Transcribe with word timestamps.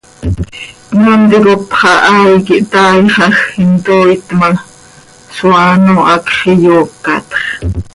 Cmaam 0.87 1.21
ticop 1.29 1.61
xahaai 1.79 2.35
quih 2.45 2.63
taaixaj, 2.71 3.35
intooit 3.63 4.23
ma, 4.39 4.49
isoaano 5.31 5.95
hacx 6.07 6.27
iyoocatx. 6.53 7.31